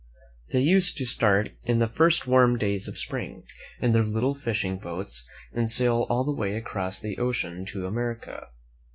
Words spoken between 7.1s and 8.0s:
ocean to